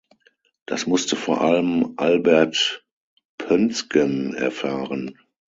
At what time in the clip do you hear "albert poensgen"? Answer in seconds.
1.97-4.33